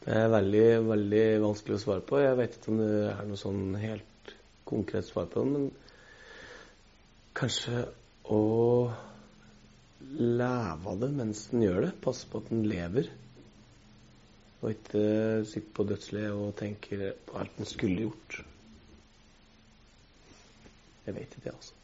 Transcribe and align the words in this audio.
Det 0.00 0.16
er 0.16 0.30
veldig, 0.32 0.66
veldig 0.88 1.24
vanskelig 1.42 1.76
å 1.76 1.82
svare 1.82 2.04
på. 2.08 2.20
Jeg 2.22 2.36
vet 2.38 2.54
ikke 2.56 2.72
om 2.72 2.78
det 2.80 2.90
er 3.10 3.26
noe 3.28 3.40
sånn 3.40 3.64
helt 3.80 4.34
konkret 4.68 5.04
svar 5.08 5.26
på 5.28 5.42
det, 5.44 5.50
men 5.52 5.66
kanskje 7.36 7.82
å 8.32 8.42
leve 10.20 10.92
av 10.92 11.02
det 11.02 11.10
mens 11.18 11.42
en 11.52 11.64
gjør 11.66 11.84
det. 11.84 11.90
Passe 12.04 12.28
på 12.30 12.40
at 12.40 12.48
en 12.54 12.64
lever. 12.70 13.10
Og 14.60 14.72
ikke 14.72 15.02
sitte 15.48 15.74
på 15.76 15.86
dødsleiet 15.88 16.36
og 16.36 16.56
tenke 16.58 17.12
på 17.28 17.36
alt 17.40 17.60
en 17.60 17.68
skulle 17.68 18.06
gjort. 18.08 18.40
Jeg 21.06 21.16
vet 21.16 21.28
ikke, 21.28 21.44
det, 21.44 21.54
altså. 21.56 21.76